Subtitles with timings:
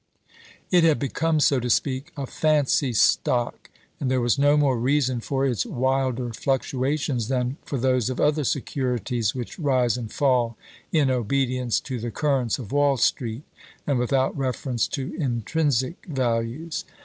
[0.71, 3.69] It had become, so to speak, a fancy stock,
[3.99, 8.19] and there was no more reason for its wilder fluctua tions than for those of
[8.19, 10.57] other securities which rise and fall
[10.91, 13.43] in obedience to the currents of Wall street
[13.85, 16.83] and without reference to intrinsic values.